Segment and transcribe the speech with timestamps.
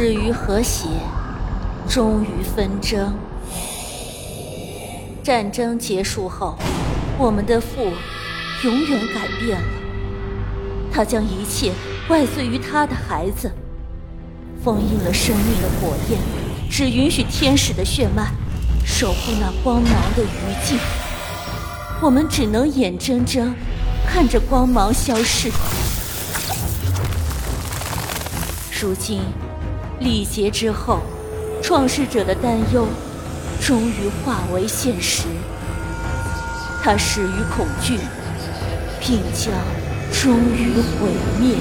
[0.00, 0.86] 始于和谐，
[1.88, 3.12] 终于纷争。
[5.24, 6.56] 战争结束后，
[7.18, 7.90] 我们的父
[8.62, 9.66] 永远改变了，
[10.92, 11.72] 他将一切
[12.06, 13.50] 怪罪于他的孩子，
[14.62, 16.20] 封印了生命的火焰，
[16.70, 18.30] 只允许天使的血脉
[18.86, 20.78] 守护那光芒的余烬。
[22.00, 23.52] 我们只能眼睁睁
[24.06, 25.50] 看着光芒消逝。
[28.80, 29.22] 如今，
[30.00, 31.00] 历劫之后，
[31.62, 32.86] 创世者的担忧
[33.60, 35.24] 终于化为现实。
[36.82, 37.98] 他始于恐惧，
[39.00, 39.52] 并将
[40.12, 41.56] 终于毁灭。